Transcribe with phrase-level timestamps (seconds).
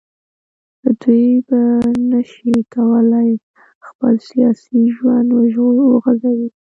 [1.01, 1.61] دوی به
[2.11, 3.31] نه شي کولای
[3.87, 6.49] خپل سیاسي ژوند وغځوي